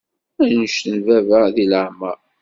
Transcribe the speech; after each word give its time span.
Annect 0.41 0.83
n 0.93 0.95
baba 1.05 1.39
deg 1.55 1.67
leεmer. 1.71 2.17